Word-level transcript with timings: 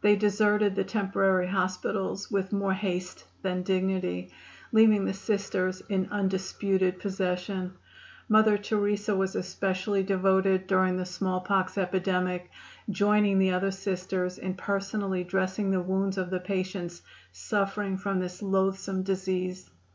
They 0.00 0.16
deserted 0.16 0.74
the 0.76 0.82
temporary 0.84 1.46
hospitals 1.48 2.30
with 2.30 2.54
more 2.54 2.72
haste 2.72 3.24
than 3.42 3.64
dignity, 3.64 4.32
leaving 4.72 5.04
the 5.04 5.12
Sisters 5.12 5.82
in 5.90 6.08
undisputed 6.10 6.98
possession. 6.98 7.74
Mother 8.30 8.56
Teresa 8.56 9.14
was 9.14 9.36
especially 9.36 10.02
devoted 10.02 10.66
during 10.66 10.96
the 10.96 11.04
small 11.04 11.42
pox 11.42 11.76
epidemic, 11.76 12.48
joining 12.88 13.38
the 13.38 13.50
other 13.50 13.70
Sisters 13.70 14.38
in 14.38 14.54
personally 14.54 15.22
dressing 15.22 15.70
the 15.70 15.82
wounds 15.82 16.16
of 16.16 16.30
the 16.30 16.40
patients 16.40 17.02
suffering 17.32 17.98
from 17.98 18.20
this 18.20 18.40
loathsome 18.40 19.02
disease. 19.02 19.68